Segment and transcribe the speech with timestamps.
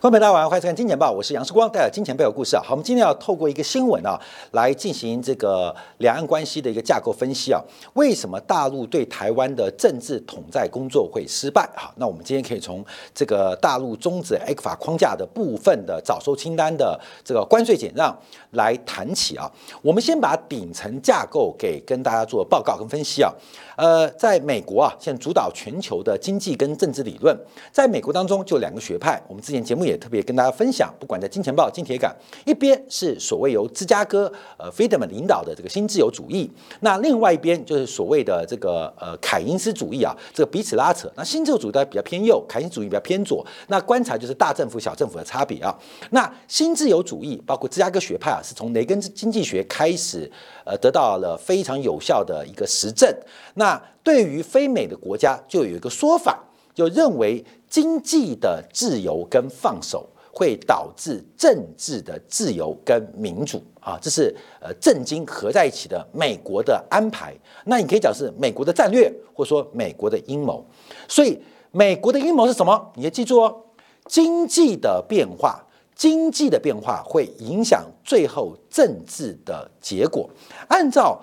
[0.00, 2.62] 观众朋友大家晚上好，欢迎收看《金钱报》，我是杨世光，带来金钱背后故事啊。
[2.64, 4.18] 好，我们今天要透过一个新闻啊，
[4.52, 7.60] 来进行这个两岸关系的一个架构分析啊。
[7.92, 11.68] 为什么大陆对台湾的政治统战工作会失败？
[11.76, 12.82] 好，那我们今天可以从
[13.14, 18.18] 这个大陆终止 A 法框架的部分的早收清单的这个关税减让
[18.52, 19.52] 来谈起啊。
[19.82, 23.30] 我们先把顶层架构给跟大家做报告跟分析啊。
[23.76, 27.38] 呃，在美国啊，现在主导全球的经济跟政治理论，
[27.70, 29.20] 在美国当中就两个学派。
[29.28, 32.14] 我们之前节目也也特别跟大家分享，不管在金钱豹、金铁杆，
[32.46, 41.10] 一边是所谓由芝加哥呃 Friedman 领导的这个新自由主义，那另外一边就是所谓的这个呃凯因斯主义啊，这个彼此拉扯。
[41.16, 43.44] 那新自由主义比较偏右，凯因斯主义比较偏左。
[43.68, 45.76] 那观察就是大政府、小政府的差别啊。
[46.10, 50.30] 那新自由主义包括芝加哥学派啊，是从雷根经济学开始，
[50.64, 53.12] 呃，得到了非常有效的一个实证。
[53.54, 56.42] 那对于非美的国家，就有一个说法，
[56.74, 67.34] 就认为经济的自由跟放手会导致政治的自由跟民主啊，这是呃政经合在一起的美国的安排。
[67.64, 70.62] 那你可以讲是美国的战略，或者说美国的阴谋。
[71.08, 72.92] 所以美国的阴谋是什么？
[72.96, 73.64] 你要记住哦，
[74.06, 80.28] 经济的变化，经济的变化会影响最后政治的结果。
[80.68, 81.18] 按照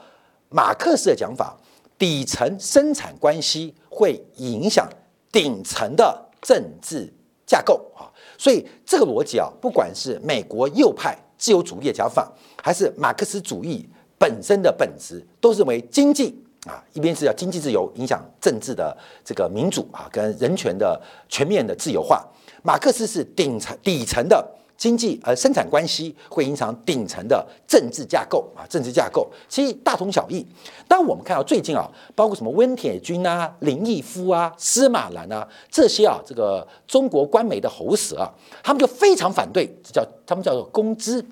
[0.50, 1.56] 马克思的讲法。
[2.00, 4.88] 底层生产关系会影响
[5.32, 7.12] 顶层的政治
[7.46, 22.26] 架构啊，所以这个逻辑啊，不管是美国右派自由主义的讲法，还是马克思主义本身的本质，都认为经济啊，一边是要经济自由影响政治的这个民主啊，跟人权的全面的自由化。
[22.64, 24.46] 马克思是顶层底层的。
[24.78, 30.46] 经济呃生产关系会影响顶层的政治架构啊，政治架构其实大同小异。
[30.88, 38.32] 当我们看到最近啊，包括什么温铁军啊、林毅夫啊、司马南啊这些啊，这个中国官媒的喉舌啊，
[38.64, 41.26] 他们就非常反对，这叫他们叫做工资。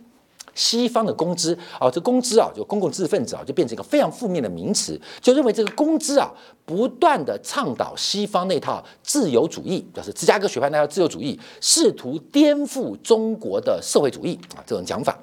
[0.56, 6.32] 西方的工资啊，这工资啊，就公共知识分子啊，就变成一个非常负面的名词，就认为这个工资啊，
[6.66, 15.16] 不断的倡导西方那套自由主义，就是芝加哥学派那套自由主义，试图颠覆中国的社会主义啊，这种讲法。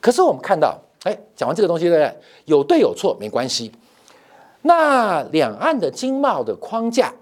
[0.00, 2.16] 可是我们看到，哎，讲完这个东西，对不对？
[2.44, 3.72] 有对有错没关系。
[4.62, 7.12] 那两岸的经贸的框架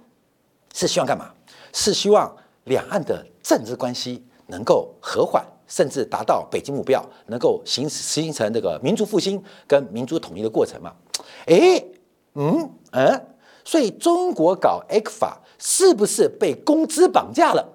[0.72, 1.31] 是希望干嘛？
[1.72, 5.44] 是希望两岸的政治关系能够和缓。
[5.74, 10.92] 甚至达到北京目标，能够形形成这个民族复兴跟民族统一的过程嘛？
[11.46, 11.84] 哎，
[12.34, 13.26] 嗯嗯，
[13.64, 17.68] 所以中国搞 X 法是不是被工资绑架了？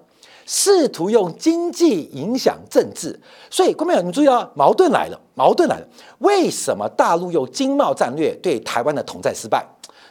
[0.46, 5.86] 试图用经济影响政治，所以各位朋友，你注意啊矛盾来了，矛盾来了。
[6.20, 9.62] 为什么大陆用经贸战略对台湾的统战失败？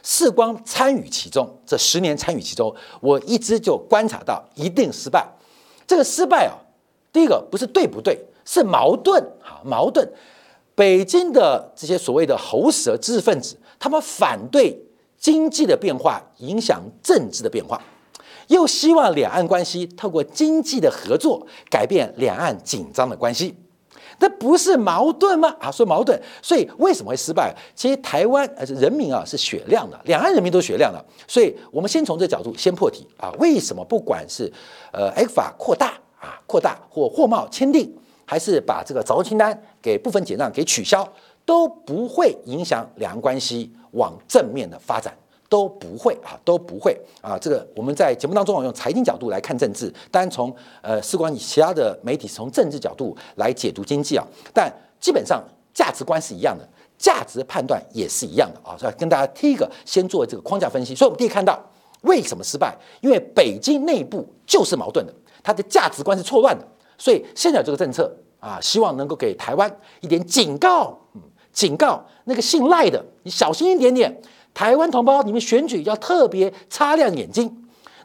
[0.04, 5.26] 世光参与其中，这十年参与其中，我一直就观察到一定失败。
[5.88, 6.54] 这个失败啊。
[7.12, 10.08] 第一个不是对不对，是矛盾啊，矛盾。
[10.74, 14.80] 北京的这些所谓的喉舌知识分子，他们反对
[15.18, 17.78] 经济的变化影响政治的变化，
[18.46, 23.54] 又希望两岸关系透过经济的合作改变两岸紧张的关系，
[24.18, 25.54] 这不是矛盾吗？
[25.60, 27.54] 啊，说矛盾，所以为什么会失败？
[27.74, 34.50] 其实台湾呃人民啊是雪亮的，两岸人民都雪亮的，所以我们先从这角度先破题啊，为什么不管是
[34.92, 35.92] 呃 F 法扩大？
[36.20, 37.90] 啊，扩大或货贸签订，
[38.26, 41.08] 还是把这个早收清单给部分减让给取消，
[41.46, 45.16] 都不会影响两岸关系往正面的发展，
[45.48, 47.38] 都不会啊，都不会啊。
[47.38, 54.70] 这个我们在节目当中用财经角度来看政治，当然从呃，事关其他的媒体从政治角度来解读经济啊，但
[55.00, 55.42] 基本上
[55.72, 58.76] 价值观是一样的，价值判断也是一样的啊。
[58.76, 60.94] 所以跟大家第一个先做这个框架分析。
[60.94, 61.58] 所以我们第一看到
[62.02, 65.14] 为什么失败，因为北京内部就是矛盾的。
[65.42, 66.66] 它的价值观是错乱的，
[66.98, 69.70] 所以现在这个政策啊，希望能够给台湾
[70.00, 71.20] 一点警告，嗯，
[71.52, 74.20] 警告那个姓赖的，你小心一点点，
[74.54, 77.56] 台湾同胞，你们选举要特别擦亮眼睛。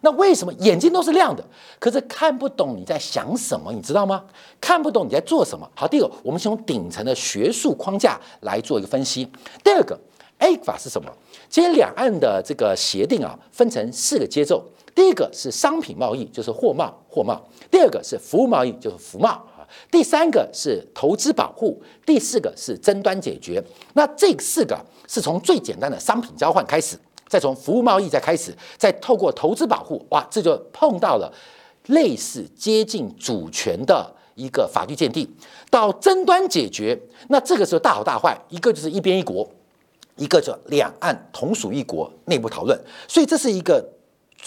[0.01, 1.43] 那为什么眼睛都是亮的，
[1.79, 4.23] 可是看不懂你在想什么，你知道吗？
[4.61, 5.67] 看不懂你在做什么。
[5.73, 9.27] 好，第二个，我们先从顶层的学术框架来做一个分析。
[9.63, 9.99] 第二个
[10.39, 11.11] ，A 法是什么？
[11.49, 14.63] 今天两岸的这个协定啊，分成四个节奏。
[14.93, 17.35] 第一个是商品贸易，就是货贸，货贸；
[17.69, 19.31] 第二个是服务贸易，就是服贸；
[19.91, 23.61] 第三个是投资保护；第四个是争端解决。
[23.93, 26.97] 那这四个是从最简单的商品交换开始，
[27.27, 31.29] 再从服务贸易再开始，再透过投资保护，哇，这就碰到了
[31.87, 35.29] 类似接近主权的一个法律鉴定，
[35.69, 36.97] 到争端解决。
[37.27, 39.45] 那这个时候大好大坏，一个就是一边一国，
[40.15, 42.79] 一个叫两岸同属一国内部讨论。
[43.07, 43.83] 所以这是一个。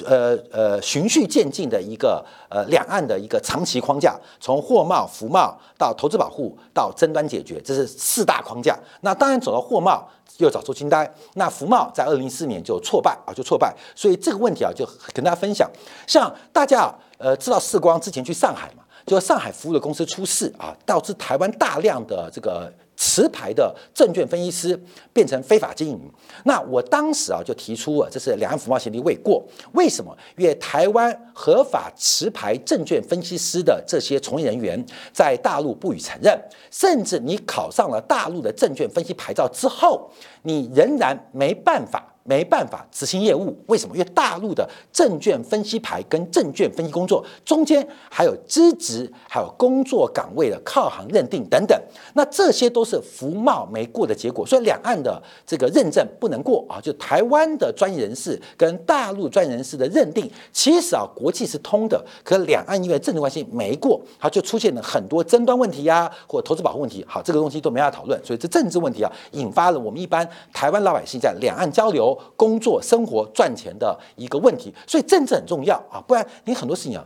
[0.07, 8.79] 呃呃循序渐进的一个呃两岸的一个长期框架，从货贸、服贸到投资保护到争端解决，这是四大框架。
[9.01, 13.75] 那当然走到货贸又找出清单，那服贸在二零一四年就挫败啊，就挫败。
[13.97, 15.69] 所以这个问题啊，就跟大家分享。
[16.07, 22.73] 像大家呃知道世光之前去上海嘛，就上海服务的公司出事啊，导致台湾大量的这个。
[23.01, 24.77] 持牌的证券分析师
[25.13, 26.01] 变成非法经营，
[26.45, 30.13] 那我当时啊就提出啊，这是两岸服贸协定未过，为什么？
[30.37, 36.37] 因为台湾合法持牌证券分析师的这些从业人员在大陆不予承认，
[36.73, 40.11] 甚至你考上了大陆的证券分析牌照之后，
[40.43, 42.13] 你仍然没办法。
[42.29, 43.97] 没办法执行业务，为什么？
[43.97, 51.81] 因为大陆的证券分析牌跟证券分析工作中间还有资质，还有工作岗位的靠行认定等等，
[52.13, 56.79] 那这些都是服贸没过的结果，所以两岸的这个认证不能过啊。
[56.83, 67.03] 就台湾的专业人士跟大陆专业人士的认定，其实啊国际是通的，可两岸因为政治关系没过，它就出现了很多争端问题呀，或投资保护问题。
[67.09, 72.18] 好，这个东西都没法讨论，所以这政治问题啊，引发了我们一般台湾老百姓在两岸交流。
[72.37, 77.05] 工作、生活、赚钱的一个问题，所以政治很重要啊，不然你很多事情啊，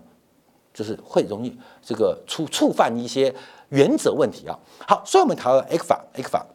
[0.73, 3.35] 就是会容易这个触触犯一些
[3.71, 4.59] 原则问题啊。
[4.87, 6.47] 好，所以我们讨论 X 法，X 法。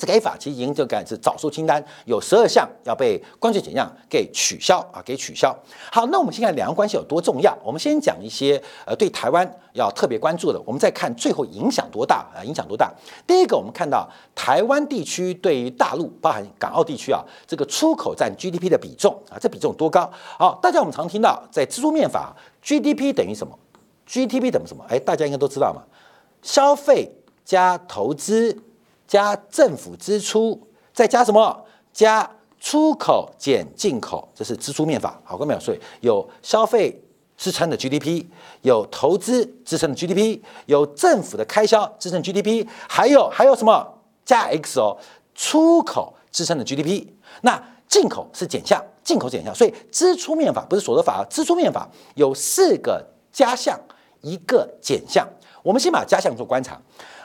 [0.00, 5.54] 这个法其实已经就改是早收清单，有十二项要被关税减项给取消啊，给取消。
[5.92, 7.54] 好，那我们现在两岸关系有多重要？
[7.62, 12.40] 我们先讲一些呃对台湾要特别关注的，我们再看最后影响多大啊？
[12.42, 12.90] 影响多大？
[13.26, 20.10] 第一个，我们看到台湾地区对于大陆，包含港澳地区啊，这个出口占 GDP 的比重啊，这比重多高？
[20.38, 23.58] 好，大家我们常听到在蜘蛛面法，GDP 等于什么
[24.06, 24.82] ？GDP 等于什么？
[24.88, 25.82] 哎，大家应该都知道嘛，
[26.40, 27.14] 消费
[27.44, 28.56] 加投资。
[29.10, 31.64] 加政府支出，再加什么？
[31.92, 32.30] 加
[32.60, 35.20] 出口减进口，这是支出面法。
[35.24, 35.58] 好，各位没有？
[35.58, 37.02] 所以有消费
[37.36, 38.24] 支撑的 GDP，
[38.62, 43.84] 有投资支撑的 GDP，有政府的开销支撑 GDP，还有还有什么？
[44.24, 44.96] 加 X 哦，
[45.34, 47.08] 出口支撑的 GDP。
[47.42, 49.52] 那进口是减项，进口减项。
[49.52, 53.76] 所以支出面法不是所得法，支出面法有四个加项，
[54.20, 55.26] 一个减项。
[55.64, 56.80] 我们先把加项做观察。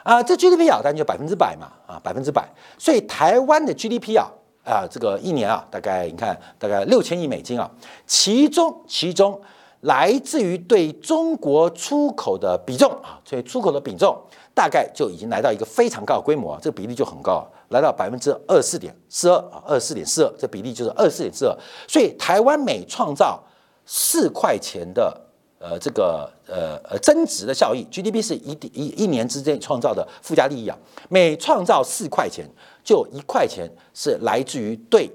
[0.06, 2.48] 啊，这 GDP 啊，当然就百分之百嘛，啊，百分之百。
[2.78, 4.30] 所以台湾的 GDP 啊，
[4.64, 7.68] 啊，这个一年啊，大概你看，大概六千亿美金啊，
[8.06, 9.42] 其中其中
[9.82, 14.16] 来自于对中国出口的比重啊，所以出口的比重
[14.54, 21.58] 大概就已经来到一个非常高的规模啊，这个比例就很高，来到百分之二四点四二啊，二四点四二，这比例就是二四点四二。
[21.88, 23.44] 所以台湾每创造
[23.88, 25.22] 四块钱的。
[25.58, 30.78] 呃，这个呃呃增值的效益，GDP 是一一一年之间创造的附加利益啊。
[31.10, 32.46] 每创造四块钱，
[32.84, 35.10] 就一块钱是来自于对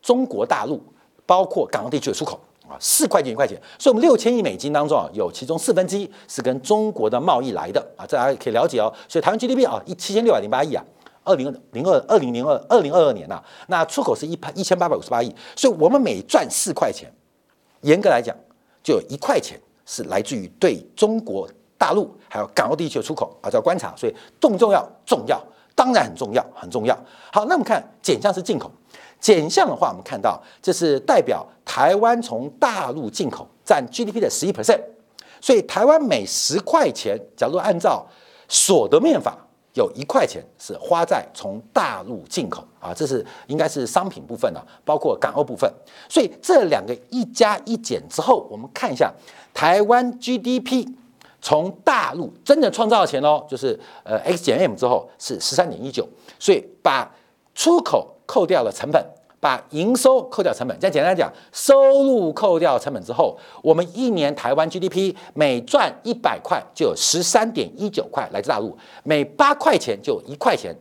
[0.00, 0.82] 中国大陆，
[1.26, 3.60] 包括港澳地区的出口啊，四块钱一块钱。
[3.78, 8.92] 所以，我们六千亿美金当中啊，有其中四分之一是跟中国的贸易来的啊，这大家可以了解哦。
[9.08, 10.84] 所以，台湾 GDP 啊，一七千六百零八亿啊，
[11.24, 17.12] 二零零二二零零二二零二二年呐，那出口是一一千八百五十八亿，所以我们每赚四块钱，
[17.82, 18.36] 严格来讲，
[18.82, 19.60] 就有一块钱。
[19.84, 24.88] 是来自于对中国大陆还有港澳地区的出口啊，叫观察，所以重不重要？
[25.04, 25.42] 重要，
[25.74, 26.94] 当然很重要，很重要。
[27.32, 28.70] 好，那我们看减项是进口，
[29.20, 34.80] 减项的话，我们看到这是代表台湾从大陆进口占 GDP 的十一 percent，
[35.40, 38.06] 所以台湾每十块钱，假如按照
[38.48, 39.36] 所得面法。
[39.74, 45.72] 有一块钱是花在从大陆进口啊，这是应该是商品部分了，包括港澳部分。
[46.08, 49.12] 所以这两个一加一减之后，我们看一下
[49.54, 50.86] 台湾 GDP
[51.40, 56.06] 从大陆真的创造的钱哦，就是呃 X 减 M 之后是十三点一九，
[56.38, 57.10] 所以把
[57.54, 59.04] 出口扣掉了成本。
[59.42, 70.72] 把营收扣掉成本，再简单讲，收入扣掉成本之后，我们一年台湾 GDP 每赚一百块就有十三点一九块来自大陆，每八块钱就一块钱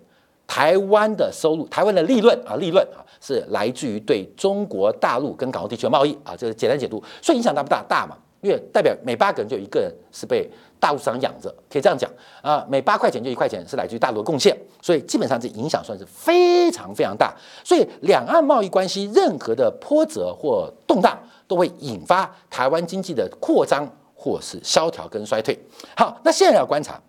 [0.46, 7.84] 台湾的收入，台湾的利润啊，利润啊是来自于对中国大陆跟港澳地区的贸易啊，这是简单解读，所以影响大不大？
[7.90, 10.50] 大嘛，因为代表每八个人就有一个人是被。
[10.82, 12.10] 大陆市场养着，可以这样讲
[12.42, 17.32] 啊，每八块钱就一块钱是来自于大陆的贡献，所以基本上这影响算是非常非常大。
[17.64, 21.16] 所以两岸贸易关系任何的波折或动荡，
[21.48, 25.56] 都会引发台湾经济的扩张或是萧条跟衰退。
[25.96, 27.00] 好，那现在要观察，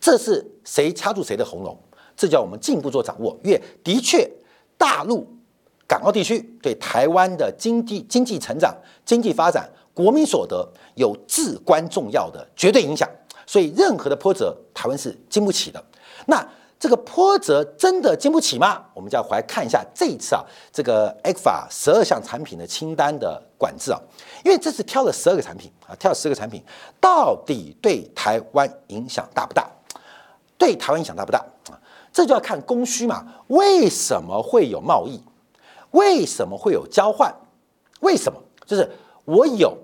[0.00, 1.78] 这是谁掐住谁的喉咙？
[2.16, 3.38] 这叫我们进一步做掌握。
[3.44, 4.28] 因为的确，
[4.76, 5.24] 大陆、
[5.86, 9.70] 港澳地区对台湾的经济经济成长、经济发展。
[9.94, 13.08] 国民所得有至关重要的绝对影响，
[13.46, 15.82] 所以任何的波折，台湾是经不起的。
[16.26, 16.46] 那
[16.78, 18.82] 这个波折真的经不起吗？
[18.92, 21.32] 我们就要回来看一下这一次啊，这个 a
[21.70, 24.00] 十二项产品的清单的管制啊，
[24.44, 26.60] 因为这次挑了十二个产品啊，挑了十个产品，
[27.00, 29.70] 到底对台湾影响大不大？
[30.58, 31.38] 对台湾影响大不大
[31.70, 31.78] 啊？
[32.12, 33.26] 这就要看供需嘛。
[33.48, 35.22] 为什么会有贸易？
[35.92, 37.32] 为什么会有交换？
[38.00, 38.40] 为什么？
[38.66, 38.90] 就是
[39.24, 39.76] 我有，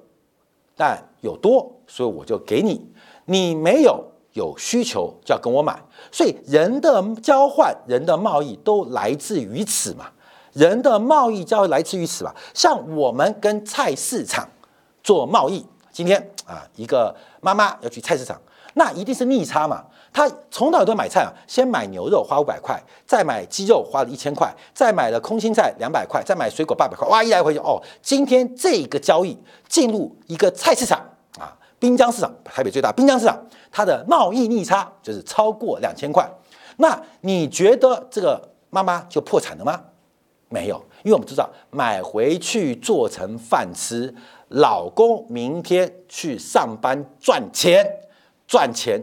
[0.76, 2.80] 但有多，所以我就给你；
[3.26, 5.80] 你没有，有需求就要跟我买。
[6.10, 10.06] 所以人的交换、人的贸易都来自于此嘛。
[10.52, 12.34] 人的贸易交易来自于此吧。
[12.52, 14.48] 像我们跟菜市场
[15.02, 18.40] 做贸易，今天啊，一个妈妈要去菜市场，
[18.74, 19.84] 那一定是逆差嘛。
[20.18, 21.32] 他从哪都买菜啊？
[21.46, 27.80] 先买牛肉花五百块，再买鸡肉花了一千块，再买了空心菜两百块，再买水果八百块，哇，一来回去哦。
[28.02, 30.98] 今天这个交易进入一个菜市场
[31.38, 36.28] 啊，滨江市场，台北最大滨江市场，它的贸易逆差就是超过两千块。
[36.78, 39.80] 那你觉得这个妈妈就破产了吗？
[40.48, 44.12] 没有，因为我们知道买回去做成饭吃，
[44.48, 47.86] 老公明天去上班赚钱，
[48.48, 49.00] 赚钱。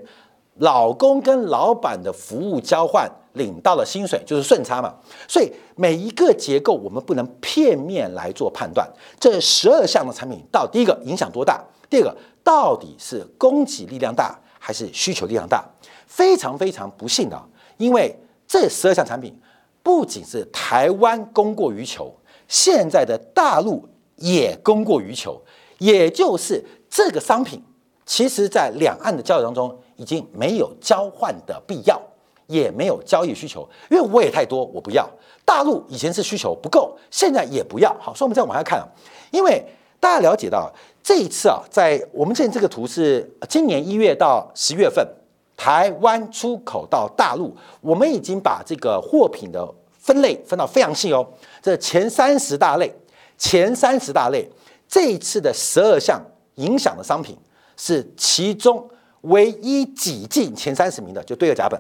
[0.60, 4.94] 老公跟老板的服务交换领到了薪水，就是顺差嘛。
[5.28, 8.90] 所以每一个结构我们不能片面来做判断。
[9.20, 11.62] 这十二项的产品，到第一个影响多大？
[11.90, 15.66] 第二个到底是供给力量大还是需求力量大？
[16.08, 17.38] 非常非常不幸的，
[17.76, 19.38] 因为这十二项产品
[19.84, 22.16] 不仅是台湾供过于求，
[22.48, 23.86] 现在的大陆
[24.16, 25.42] 也供过于求，
[25.80, 27.62] 也就是这个商品，
[28.06, 29.78] 其实在两岸的交易当中。
[29.96, 32.02] 已经没有交换的必要，
[32.48, 35.10] 也没有交易需求，因为我也太多，我不要。
[35.44, 37.96] 大陆以前是需求不够，现在也不要。
[38.00, 38.86] 好，所以我们再往下看啊，
[39.32, 39.64] 因为
[40.00, 40.72] 大家了解到
[41.04, 45.08] 这一次啊，在我们现在这个图是今年一月到十月份，
[45.56, 51.26] 台湾出口到大陆，我们已经把这个货品的分类分到非常细哦。
[51.62, 52.92] 这前三十大类，
[53.38, 54.50] 前三十大类，
[54.88, 56.20] 这一次的十二项
[56.56, 57.38] 影响的商品
[57.78, 58.90] 是其中。
[59.26, 61.78] 唯一挤进前三十名的就对二甲苯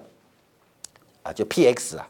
[1.24, 2.08] 啊，就 P X 啊，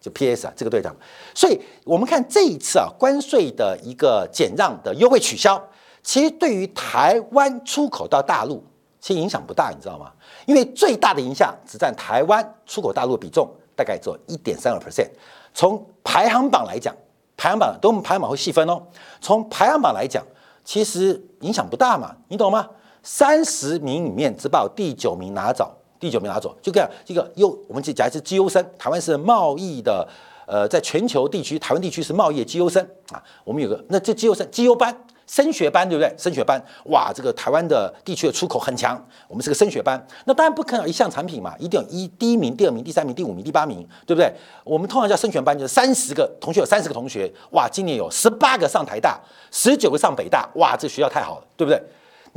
[0.00, 0.94] 就 P S 啊，这个对象。
[1.34, 5.62] 所以我们看这一次啊，关税的一个减让的优惠取消，
[6.02, 8.62] 其实对于台湾出口到大陆
[9.00, 10.12] 其实影响不大，你知道吗？
[10.46, 15.08] 因为最大的影响只占台湾出口大陆比重大概只有一点三二 percent。
[15.54, 16.94] 从排行榜来讲，
[17.36, 18.82] 排行榜等我们排行榜会细分哦。
[19.20, 20.24] 从排行榜来讲，
[20.64, 22.68] 其实影响不大嘛，你懂吗？
[23.10, 30.06] 三十名里面只把第九名拿走，第九名拿走，就这样这个优，我们讲是绩优生，台湾是贸易的，
[30.46, 33.24] 呃，在全球地区，台湾地区是贸易绩优生啊。
[33.44, 34.94] 我们有个那这绩优生绩优班
[35.26, 36.14] 升学班，对不对？
[36.18, 40.06] 升学班，哇，这个台湾的地区的出口很强，我们是个升学班。
[40.26, 44.30] 那当然不可能一项产品嘛，一定有一第一名、第二名、第三名、第五名、第八名，对不对？
[44.64, 49.18] 我们通常叫升学班，就是三十个同学有三十个同学，哇，今年有十八个上台大，
[49.50, 51.82] 十九个上北大，哇，这学校太好了，对不对？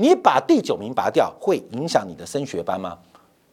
[0.02, 2.98] 你把第九名拔掉，会影响你的升学班吗？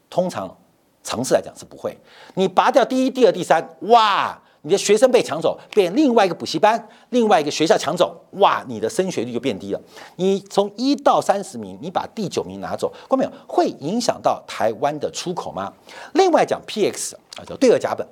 [0.08, 0.56] 通常，
[1.02, 1.94] 尝试来讲是不会。
[2.36, 9.80] 你拔掉第一、第二、第三，哇，你的学生被抢走，被另外一个补习班、另外一个学校抢走，哇，你的升学率就变低了。
[10.16, 13.32] 你从一到三十名，你把第九名拿走，关没有？
[13.46, 15.70] 会影响到台湾的出口吗？
[16.14, 18.02] 另外讲 PX 啊，叫对二甲苯，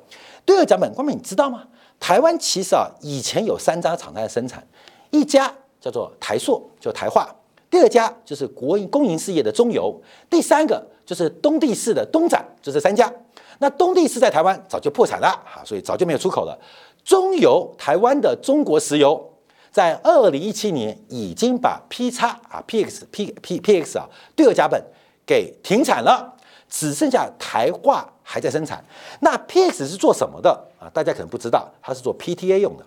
[0.45, 1.63] 对二甲苯，关妹你知道吗？
[1.99, 4.63] 台湾其实啊，以前有三家厂在生产，
[5.11, 5.51] 一家
[5.81, 7.35] 叫做台塑，就台化。
[7.77, 9.95] 第二家就是国营公营事业的中油，
[10.31, 13.13] 第三个就是东地市的东展，就这三家。
[13.59, 16.59] 那东地市在台湾早就破产了啊，所以早就没有出口了。
[17.05, 19.31] 中油台湾的中国石油，
[19.71, 24.81] 在二零一七年已经把 P 叉啊 PX P P PX 啊对二甲苯
[25.27, 26.35] 给停产了，
[26.71, 28.83] 只剩下台化还在生产。
[29.21, 30.89] 那 PX 是做什么的啊？
[30.95, 32.87] 大家可能不知道，它是做 PTA 用的。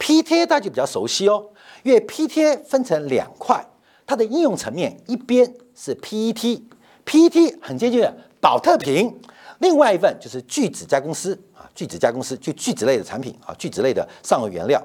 [0.00, 1.46] PTA 大家就比较熟悉哦。
[1.86, 3.64] 因为 PTA 分成两块，
[4.04, 9.16] 它的应用层面一边是 PET，PET 很接近的保特瓶，
[9.60, 14.84] 另外一份就是聚酯加工司啊，聚酯加工司就聚酯类的产品啊，聚酯类的上游原料。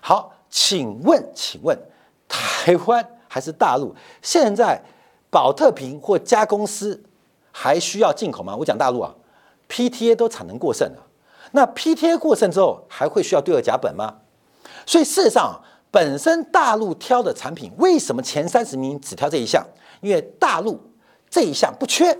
[0.00, 1.78] 好，请问，请问
[2.26, 3.94] 台湾还是大陆？
[4.22, 4.82] 现在
[5.28, 7.02] 保特瓶或加工司
[7.52, 8.56] 还需要进口吗？
[8.56, 9.14] 我讲大陆啊
[9.68, 11.06] ，PTA 都产能过剩了，
[11.52, 14.20] 那 PTA 过剩之后还会需要对二甲苯吗？
[14.86, 15.60] 所以事实上。
[15.90, 19.64] 本身大陆挑的产品，为什么前三十名只挑这一项？
[20.00, 20.80] 因为大陆
[21.28, 22.16] 这一项不缺。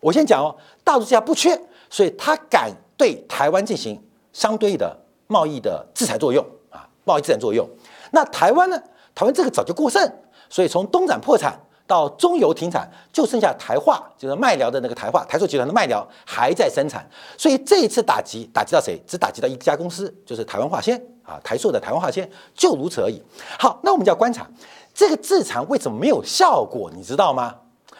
[0.00, 1.58] 我先讲哦，大陆这项不缺，
[1.88, 4.96] 所以他敢对台湾进行相对的
[5.26, 7.68] 贸易的制裁作用啊，贸易制裁作用。
[8.10, 8.80] 那台湾呢？
[9.14, 10.12] 台湾这个早就过剩，
[10.50, 17.08] 所以从东展破产到中油停产，就剩下台化，就是麦寮的那个台化，台塑集团的麦寮还在生产。
[17.38, 19.00] 所以这一次打击打击到谁？
[19.06, 23.22] 只打击到一家公司，就是台湾化纤啊，台塑的台湾化纤，就如此而已。
[23.58, 24.46] 好，那我们就要观察
[24.94, 27.54] 这个制裁为什么没有效果，你知道吗？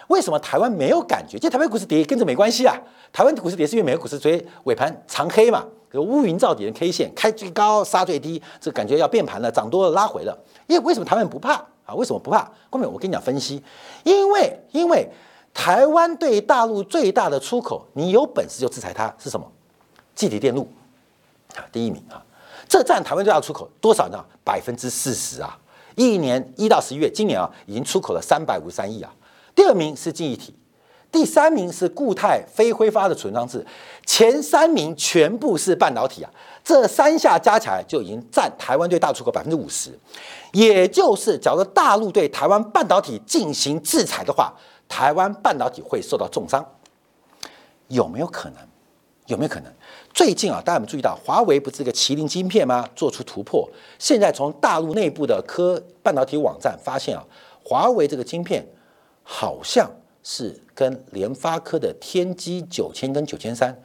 [0.09, 1.38] 为什么台湾没有感觉？
[1.38, 2.76] 就台湾股市跌跟着没关系啊。
[3.12, 5.64] 台湾股市跌是因为美国股市追尾盘长黑嘛，
[5.95, 10.38] 乌云罩顶的 K 线开最高杀最低，这感觉要变盘了，涨多了拉回了。
[10.69, 11.61] 因为为什么台湾不怕？
[11.87, 12.50] 啊，为什么不怕？
[12.69, 13.62] 后面我跟你讲分析，
[14.05, 15.09] 因为因为
[15.55, 19.50] 台湾对大陆最大的出口，你有本事就制裁它是什么？
[20.14, 20.69] 气体电路
[21.55, 22.23] 啊，第一名啊，
[22.69, 24.25] 这占台湾最大出口多少呢？
[24.43, 25.59] 百分之四十啊，
[25.95, 29.14] 一年一到十一月，今年啊已经出口了三百五十三亿啊。
[29.55, 30.55] 第二名是记忆体，
[31.17, 33.65] 第三名是固态非挥发的储存装置，
[34.05, 36.31] 前三名全部是半导体啊。
[36.63, 39.99] 这三下加起来就已经占台湾对大出口百分之五十，
[40.53, 44.53] 也就是假如大陆对台湾半导体进行制裁的话，
[44.87, 46.63] 台湾半导体会受到重伤，
[47.89, 48.59] 有没有可能？
[49.29, 49.73] 有没有可能？
[50.13, 52.87] 最近啊，大家有没有注意到华为不是个麒麟晶片吗？
[52.95, 53.67] 做出突破，
[53.99, 57.25] 现在从大陆内部的科半导体网站发现啊，
[57.65, 58.67] 华为这个晶片
[59.23, 59.91] 好像
[60.28, 63.80] 是跟联发科的天玑九千跟九千三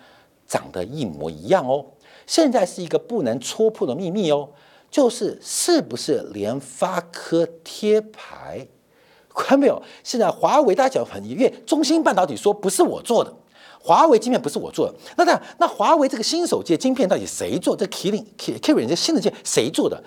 [0.48, 1.86] 长得一模一样哦。
[2.25, 4.50] 现在是一个不能戳破的秘密哦，
[4.89, 8.67] 就是是不是联发科贴牌？
[9.36, 9.79] 看到没有？
[10.03, 13.31] 现在华为大家讲很因为中芯半导体说不是我做的，
[13.79, 14.95] 华为晶片不是我做的。
[15.17, 17.75] 那那那华为这个新手机晶片到底谁做？
[17.77, 20.03] 这 Kirin Kirin 这新的件谁做的？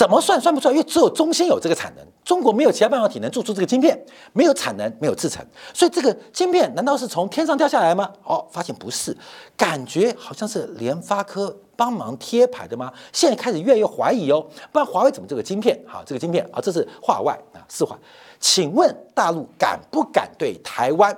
[0.00, 0.72] 怎么算算不出来？
[0.72, 4.02] 因为只有中芯有这个产能，中国没有其他半导体能做出这个晶片，
[4.32, 8.10] 没有产能，没有制成，所以这个晶片难道是从天上掉下来吗？
[8.24, 9.14] 哦，发现不是，
[9.58, 12.90] 感觉好像是联发科帮忙贴牌的吗？
[13.12, 14.42] 现在开始越来越怀疑哦，
[14.72, 15.78] 不然华为怎么这个晶片？
[15.86, 17.94] 好，这个晶片啊，这是话外啊，是话。
[18.38, 21.14] 请问大陆敢不敢对台湾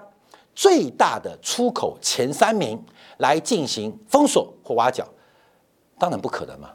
[0.57, 2.85] 最大的出口前三名
[3.19, 5.07] 来进行封锁或挖角？
[6.01, 6.71] 当然不可能嘛，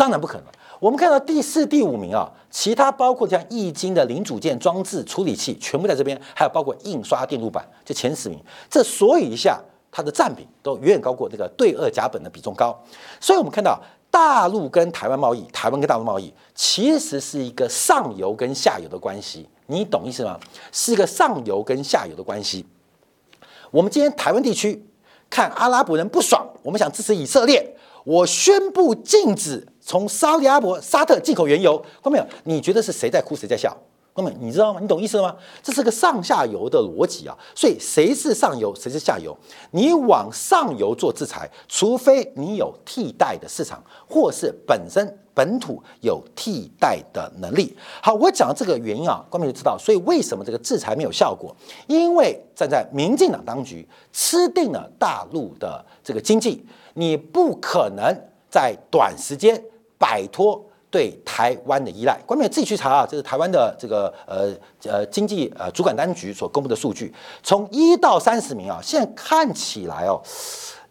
[0.00, 0.46] 当然不可能。
[0.78, 8.42] 我们看到第四、第五名啊，其他包括像易经的零组件装置处理器，全部在这边，还有包括印刷电路板，就前十名。
[8.70, 9.60] 这所以一下，
[9.92, 12.82] 它的占比都远远高过这个对二甲苯的比重高。
[13.20, 13.78] 所以我们看到
[14.10, 20.40] 大陆跟台湾贸易，台湾跟大陆贸易其实是一个上游跟下游的关系，你懂意思吗？
[20.72, 22.64] 是一个上游跟下游的关系。
[23.70, 24.82] 我们今天台湾地区
[25.28, 27.76] 看阿拉伯人不爽，我们想支持以色列。
[28.04, 32.26] 我宣布禁止从沙利阿伯、沙特进口原油，看到没有？
[32.44, 33.76] 你觉得是谁在哭谁在笑？
[34.12, 34.80] 哥们，你知道吗？
[34.80, 35.36] 你懂意思了吗？
[35.62, 37.38] 这是个上下游的逻辑啊！
[37.54, 39.36] 所以谁是上游，谁是下游？
[39.70, 47.74] 你往上游做制裁，除非你有替代的市场，或是本身本土有替代的能力。
[48.02, 49.78] 好，我讲这个原因啊，观众就知道。
[49.78, 51.54] 所以为什么这个制裁没有效果？
[51.86, 56.66] 因为站在民进党当局吃定了大陆的这个经济。
[56.94, 58.14] 你不可能
[58.50, 59.62] 在短时间
[59.98, 62.20] 摆脱对台湾的依赖。
[62.26, 64.52] 观众自己去查啊，这是台湾的这个呃
[64.84, 70.20] 呃经济呃主管当局所公布的数据，从一到三十名啊，现在看起来哦，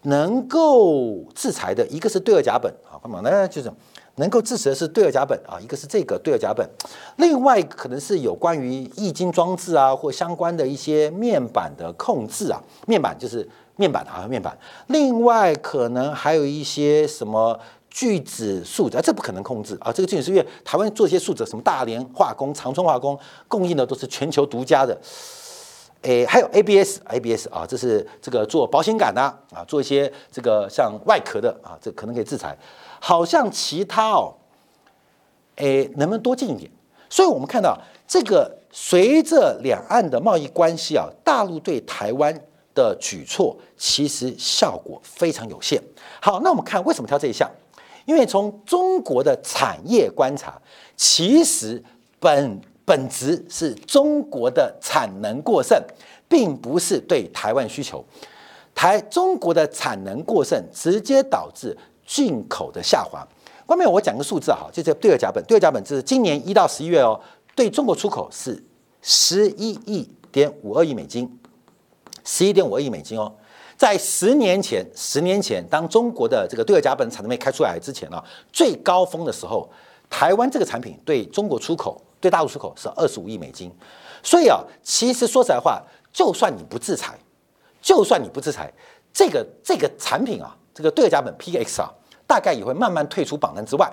[0.04, 3.46] 能够制裁的一个是对二甲苯啊，干嘛呢？
[3.46, 3.70] 就是
[4.14, 6.66] 能够制裁的是对二甲苯啊，一个是这个对二甲苯，
[7.16, 13.46] 另外可能是有关于易经装置啊或相关的一些面板的控制啊，面板就是。
[13.80, 14.56] 面板啊，面板。
[14.88, 19.90] 另外，可能还有一些什么聚酯树脂啊，这不可能控制啊。
[19.90, 24.94] 这个聚酯是因为台湾做一些树脂，什么大连化工、长春化工供应的都是全球独家的。
[26.02, 29.22] 诶，还有 ABS，ABS 啊，这是这个做保险杆的
[29.54, 32.54] 啊，做一些这个像外壳的啊，这可能可以制裁。
[33.00, 34.34] 好像其他哦，
[35.56, 36.70] 诶，能不能多进一点？
[37.08, 42.38] 所以我们看到这个随着两岸的贸易关系啊，大陆对台湾。
[42.74, 45.82] 的举措其实效果非常有限。
[46.20, 47.50] 好，那我们看为什么挑这一项？
[48.06, 50.60] 因为从中国的产业观察，
[50.96, 51.82] 其实
[52.18, 55.80] 本本质是中国的产能过剩，
[56.28, 58.04] 并不是对台湾需求。
[58.74, 63.26] 台中国的产能过剩直接导致进口的下滑。
[63.66, 67.20] 外面我讲个数字哈，就这对二甲苯，对二甲苯是今年一到十一月哦，
[67.54, 68.60] 对中国出口是
[69.02, 71.39] 十一亿点五二亿美金。
[72.32, 73.30] 十一点五亿美金哦，
[73.76, 79.68] 在十年前，十年前当中国的这个对二甲苯产能没开出来之前呢，最高峰的时候，
[80.08, 83.68] 台湾这个产品对中国出口、对大陆出口是二十五亿美金。
[84.22, 87.18] 所以啊，其实说实在话，就算你不制裁，
[87.82, 88.72] 就算你不制裁，
[89.12, 91.90] 这个这个产品啊，这个对二甲苯 PX 啊，
[92.28, 93.92] 大概也会慢慢退出榜单之外。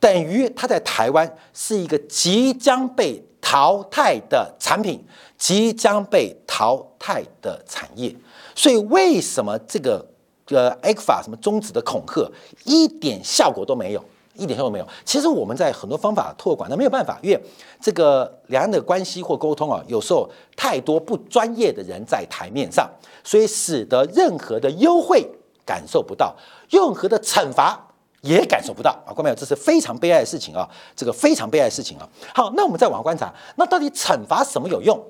[0.00, 5.00] 等于它在台湾是一个即将被淘汰的产品，
[5.38, 8.12] 即将被淘汰的产业。
[8.56, 10.04] 所以为什么这个
[10.48, 12.28] 呃 X 法什么终止的恐吓
[12.64, 14.04] 一点效果都没有？
[14.34, 14.88] 一点效果没有。
[15.04, 17.40] 其实我们在很多方法托管，那没有办法，因为
[17.80, 22.90] 这个两岸的关系或沟通啊，有时候太多不专业的人在台面上，
[23.22, 25.24] 所以使得任何的优惠
[25.64, 26.34] 感受不到，
[26.68, 27.85] 任何的惩罚
[28.22, 29.12] 也感受不到啊！
[29.12, 32.08] 观众朋友，这是非常悲哀的事情啊，这个非常悲哀的事情啊。
[32.34, 35.00] 好，那我们再往下观察，那到底惩罚什么有用？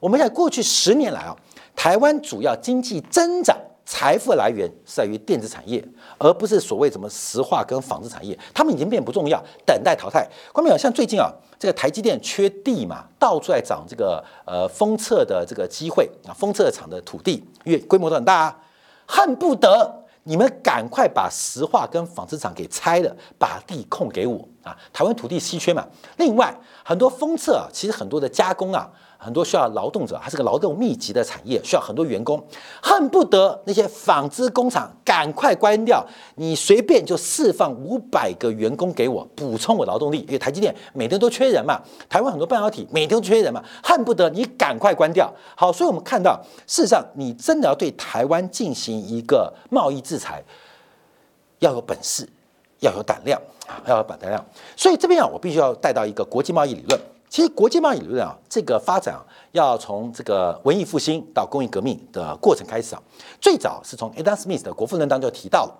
[0.00, 1.36] 我们在过去十年来啊，
[1.76, 3.56] 台湾主要经济增长。
[3.86, 10.26] 财富来源是在于电子产业，而不是所谓什么石化跟纺织产业，他们已经变不重要，等待淘汰。
[10.54, 18.58] 关众像最近啊，这个台积电缺地嘛，到处在涨这个呃封测的这个机会啊，封测厂的土地，因为规模都很大啊，
[19.04, 24.76] 恨不得你们赶快把石化跟纺织厂给拆了，把地空给我啊。
[24.92, 28.88] 台湾土地稀缺嘛，另外很多封测啊，其实很多的加工啊。
[29.16, 32.46] 很多需要劳动者，还是个劳动密集的产业，需要很多员工，
[32.82, 45.32] 恨不得那些纺织工厂赶快关掉，你随便就释放五百个员工给我补充我劳动力，因为台积电每天都缺人嘛，台湾很多半导体每天都缺人嘛，恨不得你赶快关掉。
[45.56, 50.44] 好，所以我们看到，事实上你真的要对台湾进行一个贸易制裁，
[51.60, 52.28] 要有本事，
[52.80, 54.44] 要有胆量啊，要有胆量。
[54.76, 57.00] 所以这边啊，我必须要带到一个国际贸易理论。
[57.28, 63.02] 其实国际贸易理论啊，这个发展啊，要从这个文艺复兴到工业革命的过程开始啊。
[63.40, 65.74] 最早是从 Adam Smith 的《国富论》当中提到了，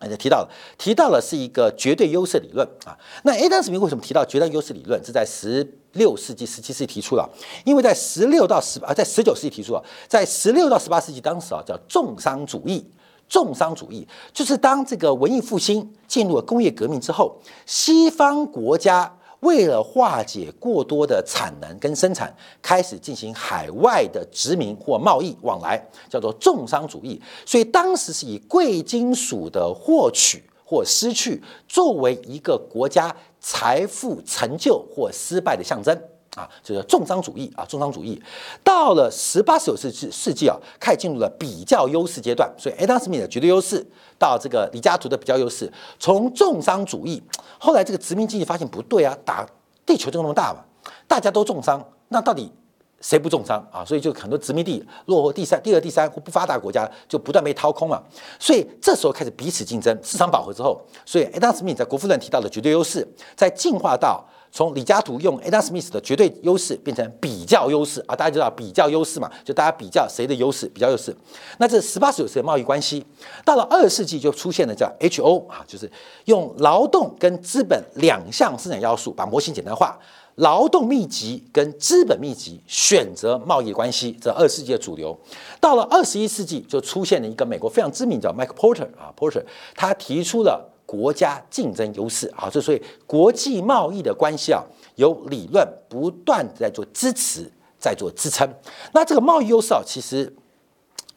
[0.00, 2.98] 而且提到了，提到了是一个绝对优势理论啊。
[3.22, 5.00] 那 Adam Smith 为什么提到绝对优势理论？
[5.04, 7.28] 是在十六世纪、十七世纪提出了，
[7.64, 12.84] 因为在十六到十啊，在十九世纪提出了，在十六到十八世纪当时啊，叫重商主义。
[13.30, 19.16] 重商主义就是当这个文艺复兴进入了工业革命之后，西方国家。
[19.40, 27.18] 为了化解过多的产能跟生产，开始进行海外的殖民或贸易往来，叫做重商主义。
[27.46, 35.98] 所以当时是以贵金属的获取或失去作为一个国家财富成就或失败的象征。
[36.36, 38.20] 啊，就是重商主义啊，重商主义
[38.62, 42.48] 到了十八、十九世纪世纪啊，开始进入了比较优势阶段。
[42.56, 43.84] 所以，Adam Smith 的绝对优势
[44.16, 47.20] 到这个李嘉图的比较优势，从重商主义，
[47.58, 49.44] 后来这个殖民经济发现不对啊，打
[49.84, 50.60] 地球就那么大嘛，
[51.08, 52.52] 大家都重商，那到底
[53.00, 53.84] 谁不重商啊？
[53.84, 58.00] 所以就很多殖民地落后第三、第二、第三或不发达国家就不断被掏空了。
[58.38, 64.24] 所以这时候开始彼此竞争，市场饱和之后，所以 Adam Smith 在《国富论》提到的绝对优势，在进化到。
[64.52, 71.16] 从李嘉图用 Adam Smith 的绝对优势变成比较优势啊，大家知道比较优势嘛，就大家比较谁的优势，比较优势。
[71.58, 73.04] 那这十八、十九世纪贸易关系，
[73.44, 75.90] 到了二十世纪就出现了叫 HO 啊，就是
[76.24, 79.96] 用劳动跟资本两项生产要素把模型简单化，
[80.34, 85.16] 劳动密集跟资本密集选择贸易关系，这二十世纪的主流。
[85.60, 89.44] 到了二十一世纪就出现了一个美国非常知名叫 Mike Porter 啊，Porter
[89.76, 90.66] 他提出了。
[90.90, 94.60] 国家竞争优势啊，这所以国际贸易的关系啊，
[94.96, 97.48] 有理论不断在做支持，
[97.78, 98.52] 在做支撑。
[98.92, 100.34] 那这个贸易优势啊，其实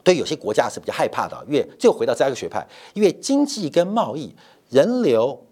[0.04, 4.36] 对有些国家是比较害怕的，因为就回到这样一个学派，因为经济跟贸易、
[4.70, 5.44] 人流、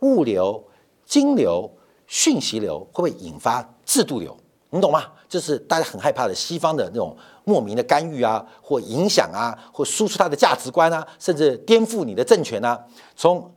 [0.00, 0.62] 物流、
[1.06, 1.70] 金流、
[2.06, 4.36] 讯息流会不会引发制度流？
[4.68, 5.04] 你懂吗？
[5.26, 12.78] 就是大家很害怕的西方的那种莫名的干预啊，或影响啊，或输出它的价值观啊，甚至颠覆你的政权啊，
[13.16, 13.50] 从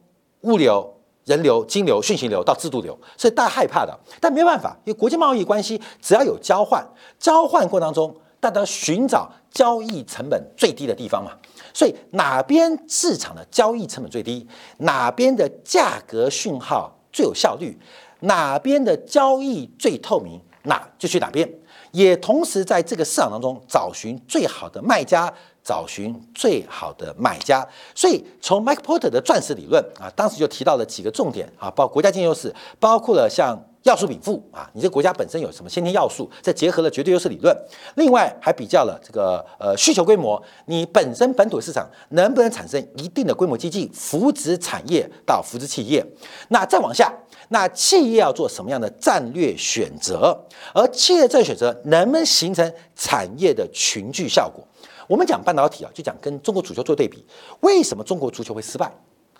[0.43, 0.93] 物流、
[1.25, 3.97] 人流、金流、讯息流到制度流，所以大家害怕的。
[4.21, 6.85] 但没有办法，因为国际贸易关系只要有交换，
[7.19, 11.31] 交换过程当中，大家寻找交易成本最低的地方嘛。
[11.73, 14.47] 所以哪边市场的交易成本最低，
[14.79, 17.77] 哪边的价格讯号最有效率，
[18.21, 21.49] 哪边的交易最透明，那就去哪边。
[21.91, 25.33] 也同时在这个市场当中找寻最好的卖家。
[25.63, 37.55] 找寻最好的买家，所以从 Mike Porter 的钻石理论啊，当时就提到了几个重点啊，包括国家竞争优势，包括了像要素禀赋啊，你这国家本身有什么先天要素，再结合了绝对优势理论，
[37.95, 46.05] 另外还比较了这个呃需求规模，你本身本土市场能不能产生一定的规模经济，扶植产业到扶植企业，
[46.49, 47.13] 那再往下，
[47.49, 50.37] 那企业要做什么样的战略选择，
[50.73, 54.65] 而企业战略选择能不能形成产业的群聚效果？
[55.13, 57.23] 我们讲半导体啊，就讲跟中国足球做对比。
[57.59, 58.91] 为什么中国足球会失败？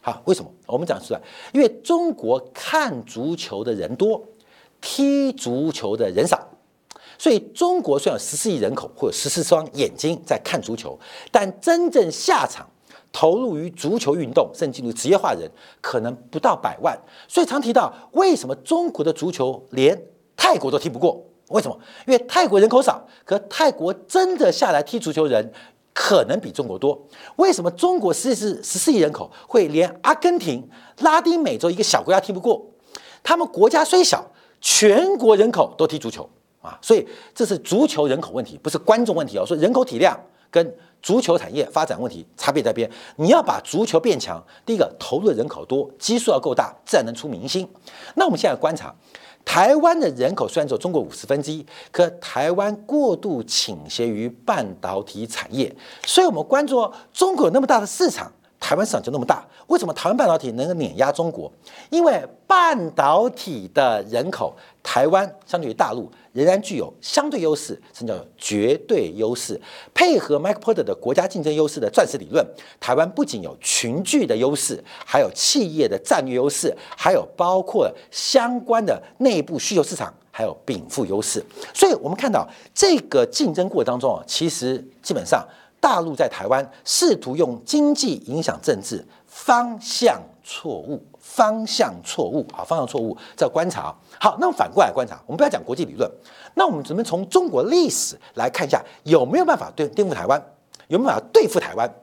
[0.04, 0.52] 好，为什么？
[0.68, 4.24] 我们讲出来，因为中国看足球的人多，
[4.80, 6.48] 踢足球的人少。
[7.18, 10.96] 所以中国虽然有十四亿人口，或者十四双眼睛在看足球，
[11.32, 12.70] 但真正下场
[13.12, 15.50] 投入于足球运动，甚至进入职业化人，
[15.82, 16.96] 可能不到百万。
[17.28, 20.00] 所以常提到，为什么中国的足球连
[20.36, 21.20] 泰国都踢不过？
[21.50, 21.78] 为什么？
[22.08, 25.52] 因为泰国人口少，可泰国真的下来踢足球人
[25.94, 27.00] 可能比中国多。
[27.36, 30.68] 为什么中国十四十四亿人口会连阿根廷、
[31.00, 32.66] 拉丁美洲一个小国家踢不过？
[33.22, 34.26] 他们国家虽小，
[34.62, 36.28] 全国人口都踢足球
[36.62, 39.46] 啊，所以这是足球人口问题，不是观众问题哦。
[39.46, 42.90] 说人口体量跟足球产业发展问题差别在边。
[43.18, 47.70] 你要把足球变强，第一个投入的人口多，基数要够大，自然能出明星。
[48.16, 48.96] 那我们现在观察。
[49.46, 55.74] 台湾的人口虽然只有中国五十分之一，可台湾过度倾斜于半导体产业，
[56.06, 58.32] 所以我们关注中国有那么大的市场。
[58.64, 61.52] 台湾市场就那么大，为什么台湾半导体能够碾压中国？
[61.90, 69.60] 因为半导体的人口，台湾相对于大陆仍然具有相对优势，甚至叫绝对优势。
[69.94, 72.46] 配合 Mike Porter 的国家竞争优势的钻石理论，
[72.80, 81.44] 台湾不仅有群聚的优势，还有企业的战略优势，还有包括相关的内部需求市场，还有禀赋优势。
[81.74, 85.46] 所以，我们看到这个竞争过程当中啊，其实基本上。
[85.84, 93.94] 大陆在台湾试图用经济影响政治，方向错误，方向错误，好，方向错误，在观察。
[94.18, 96.10] 好，那反过来观察，我们不要讲国际理论，
[96.54, 100.42] 那我们准备从中国历史来看一下，有没有办法对颠覆台湾，
[100.88, 101.94] 有没有办法对付台湾？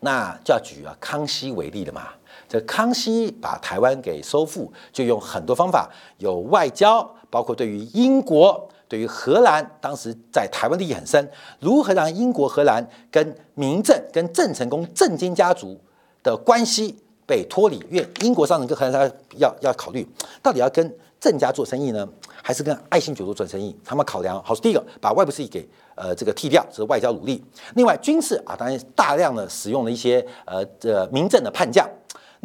[0.00, 2.08] 那就要举啊康熙为例的嘛。
[2.46, 8.68] 这康熙把台湾给收复，就用很多方法，有外交，包括对于英国。
[8.88, 11.28] 对于荷兰，当时在台湾利益很深，
[11.60, 15.78] 如何让英国、荷兰跟民政、跟郑成功、郑经家族
[16.22, 16.96] 的关系
[17.26, 17.76] 被脱离？
[17.90, 20.06] 因为英国商人跟荷兰商要要考虑，
[20.42, 22.08] 到底要跟郑家做生意呢，
[22.42, 23.76] 还是跟爱新觉罗做生意？
[23.84, 27.44] 他们考量好是第一个，把外部势力给呃这个剃掉，这是外交努力。
[27.74, 31.88] 另外军事啊，当然大量的使用了一些呃这民政的叛将。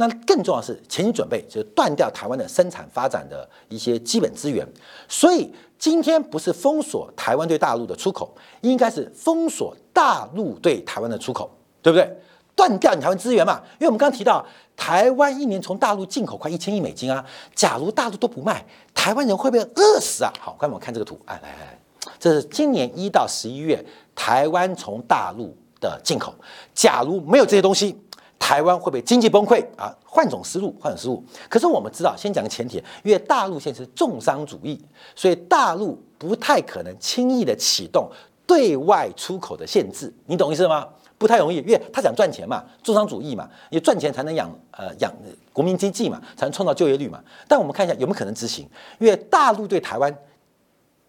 [0.01, 4.67] 那更重要是前期准备，就是断掉台湾的生产发展的一些基本资源。
[5.07, 12.17] 所以今天不是封锁台湾对大陆的出口，应该是封锁大陆对台湾的出口，对不对？
[12.55, 13.61] 断掉你台湾资源嘛。
[13.73, 14.43] 因为我们刚刚提到，
[14.75, 17.23] 台湾一年从大陆进口快一千亿美金啊。
[17.53, 20.33] 假如大陆都不卖，台湾人会不会饿死啊？
[20.39, 21.79] 好，看我们看这个图，哎，来来来，
[22.19, 23.83] 这是今年一到十一月
[24.15, 26.33] 台湾从大陆的进口。
[26.73, 27.95] 假如没有这些东西。
[28.41, 29.95] 台湾会不会经济崩溃啊？
[30.03, 31.23] 换种思路，换种思路。
[31.47, 34.83] 可是我们知道，先讲个前提，因为大陆现在是重商主义，
[35.15, 38.09] 所以大陆不太可能轻易的启动
[38.47, 40.11] 对外出口的限制。
[40.25, 40.87] 你懂意思吗？
[41.19, 45.13] 不太容易，因为他想赚钱嘛，重商主义嘛，你赚钱才能养呃养
[45.53, 47.23] 国民经济嘛，才能创造就业率嘛。
[47.47, 48.67] 但我们看一下有没有可能执行？
[48.97, 50.13] 因为大陆对台湾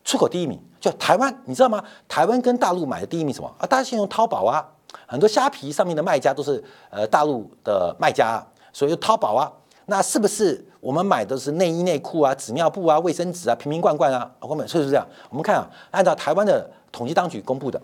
[0.04, 1.82] 出口第一名，就台湾，你知道吗？
[2.06, 3.66] 台湾跟大陆买的第一名什么啊？
[3.66, 4.68] 大家先用淘宝啊。
[5.06, 9.50] 很多虾皮上面的卖家都是呃大陆的卖家，所以淘宝啊，
[9.86, 14.30] 那是不是我们买的是内衣内裤啊、纸尿布啊、卫生纸啊、瓶瓶罐罐啊？
[14.40, 15.06] 我们是不是这样？
[15.30, 17.80] 我们看啊，按照台湾的统计当局公布的，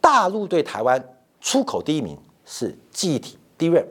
[0.00, 1.02] 大陆对台湾
[1.40, 3.86] 出口第一名是记忆体 DRAM，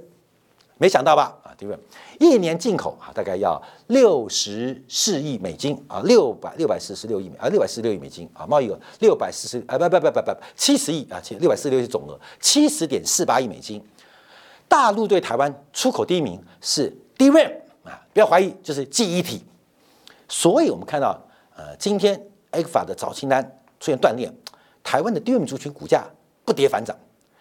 [0.78, 1.38] 没想到吧？
[1.44, 1.78] 啊，DRAM。
[2.20, 13.84] 一年进口啊，大概要六十四亿美金啊，六百六百四十六亿美啊，六百四十六亿美金啊，贸易额六百四十啊，不不不不不七十亿啊，七六百四十六亿总额七十点四八亿美金。
[14.68, 19.44] 大陆对台湾出口第一名是 DRAM 啊，不要怀疑，就是记忆体。
[20.28, 21.22] 所以我们看到
[21.56, 22.20] 呃，今天
[22.52, 23.44] A 股法的早清单
[23.80, 24.30] 出现断裂，
[24.84, 26.06] 台湾的 DRAM 族群股价
[26.44, 26.98] 不跌反涨，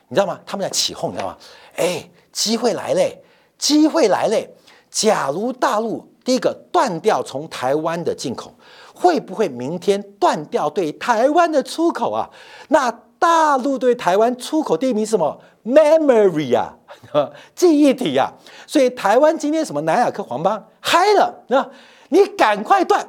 [0.09, 0.39] 你知道吗？
[0.45, 1.39] 他们在起哄，你知道吗？
[1.77, 3.24] 哎，机会来嘞，
[3.59, 4.55] 机会来嘞。
[4.91, 8.55] 假如大陆第一个断掉从台湾的进口，
[8.95, 12.31] 会不会明天断掉对台湾的出口啊？
[12.69, 16.75] 那大陆对台湾出口第一名是什么？Memory 啊，
[17.57, 18.33] 记忆体啊。
[18.67, 21.69] 所以台湾今天什么南亚克黄邦嗨了，那
[22.11, 23.05] 你赶快断，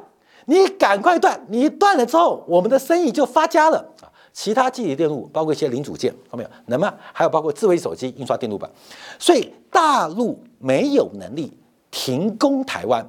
[0.46, 3.92] 你赶快断，你断了之后，我们的生意就发家了。
[4.36, 6.50] 其他记忆电路，包括一些零组件，看到没有？
[6.66, 6.94] 那么？
[7.14, 8.70] 还有包括智慧手机、印刷电路板。
[9.18, 11.56] 所以大陆没有能力。
[11.90, 13.08] 停工台湾，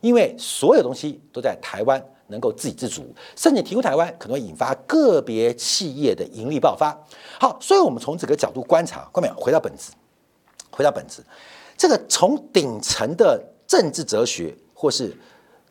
[0.00, 6.98] 因为所有东西都在台湾能够自给自足，甚至停工台湾可能会引发个别企业的盈利爆发。
[7.38, 9.92] 好，所以我们从这个角度观察，后面回到本质，
[10.72, 11.22] 回到本质，
[11.76, 15.16] 这个从顶层的政治哲学，或是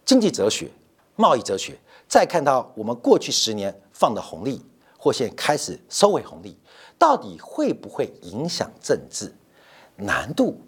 [0.05, 0.71] 经济哲学、
[1.17, 1.77] 贸易哲学，
[2.07, 4.61] 再看到我们过去十年放的红利，
[5.05, 6.57] 或现开始收回红利，
[6.97, 9.31] 到底会不会影响政治？
[9.97, 10.59] 难度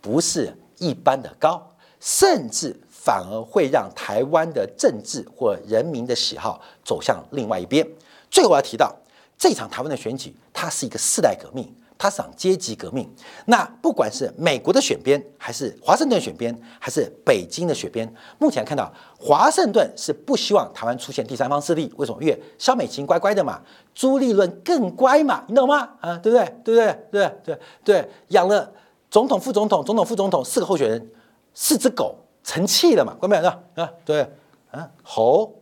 [0.00, 0.52] 不是。
[0.78, 1.64] 一般的高，
[2.00, 7.88] 甚至反而会让台湾的政治或人民的喜好走向另外一边。
[8.28, 8.92] 最后我要提到，
[9.38, 13.08] 这场台湾的选举，它是一个世代革命，他想阶级革命。
[13.46, 21.92] 那不管是美国的选边，还是华盛顿选边，还是北京的选边，目前看到华盛顿是不希望台湾出现第三方势力。
[21.96, 22.22] 为什么？
[22.22, 23.60] 因为肖美琴乖乖的嘛，
[23.94, 25.88] 朱立伦更乖嘛，你懂吗？
[26.00, 26.44] 啊，对不对？
[26.64, 26.98] 对不对？
[27.12, 28.72] 对对对，养了
[29.10, 31.10] 总统、副总统、总统、副总统四个候选人，
[31.54, 33.14] 四只狗成器了嘛？
[33.14, 33.48] 关没有？
[33.82, 34.28] 啊，对，
[34.70, 35.54] 啊，侯、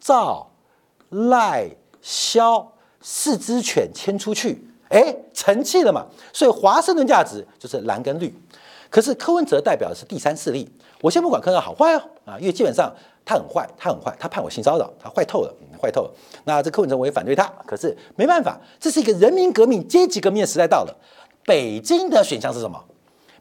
[0.00, 0.50] 赵、
[1.10, 1.68] 赖、
[2.00, 4.67] 萧四只犬牵出去。
[4.88, 6.06] 哎，成绩了嘛？
[6.32, 8.32] 所以华盛顿价值就是蓝跟绿。
[8.90, 10.68] 可是柯文哲代表的是第三势力。
[11.00, 12.90] 我先不管柯文好坏哦，啊，因为基本上
[13.24, 16.10] 他很坏，他很坏，他判我性骚扰，他坏透了，坏透了。
[16.44, 20.96] 那这柯文哲我也反对他，可是没办法，这是一个人民革命、阶级革命的时代到了。
[21.44, 22.82] 北京的选项是什么？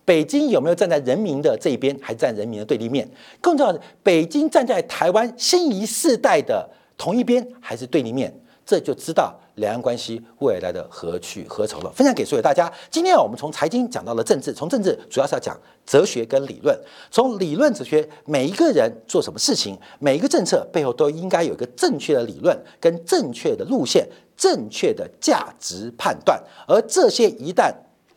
[0.03, 3.09] 北京有没有站在人民的这一边，还站人民的对立面？
[3.41, 8.33] 更重要的，北京站在台湾新一世代的同一边，还是对立面？
[8.65, 11.91] 这就知道两岸关系未来的何去何从了。
[11.91, 12.71] 分享给所有大家。
[12.89, 16.77] 今天啊，我们从财经讲到了政治，从政治主要是要讲哲学跟理论。
[17.11, 26.41] 从理论哲学，每一个人做什么事情，每一个政策背后都应该有一个正确的理论、跟正确的路线、正确的价值判断。
[26.67, 27.73] 而这些一旦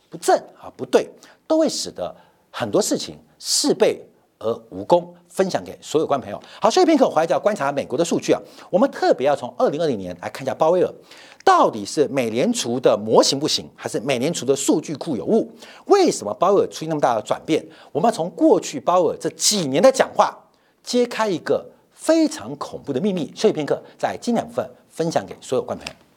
[0.09, 1.09] 不正啊不对，
[1.46, 2.14] 都会使得
[2.50, 4.07] 很多事情事倍
[4.38, 5.14] 而无功。
[5.31, 6.42] 分享给所有观众朋友。
[6.61, 8.40] 好，休息片刻，回来就要观察美国的数据啊。
[8.68, 10.92] 我们特别要从二零二零年来看一下鲍威尔，
[11.44, 15.50] 到底是美联储的模型不行，还是美联储的数据库有误？
[15.87, 17.64] 为什么鲍尔出现那么大的转变？
[17.92, 20.37] 我们要从过去鲍尔这几年的讲话，
[20.83, 23.33] 揭开一个非常恐怖的秘密。
[23.35, 26.09] 休息片刻，在精讲部分分享给所有观众朋友。